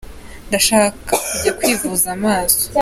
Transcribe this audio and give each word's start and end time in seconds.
Ndashaka 0.47 1.11
kujya 1.27 1.51
kwivuza 1.59 2.07
amaso. 2.17 2.61